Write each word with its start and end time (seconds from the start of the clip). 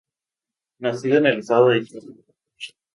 Nacida 0.79 1.19
en 1.19 1.27
el 1.27 1.37
estado 1.37 1.67
de 1.67 1.85
Georgia. 1.85 2.23